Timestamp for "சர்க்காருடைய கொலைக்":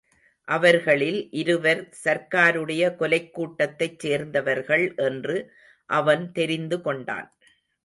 2.03-3.29